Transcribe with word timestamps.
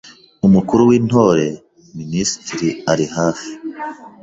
Umukuru 0.47 0.81
w’Intore: 0.89 1.47
Minisitiri; 1.97 2.69
arihafi 2.91 3.51